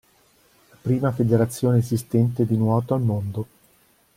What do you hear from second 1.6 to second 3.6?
esistente di nuoto al mondo.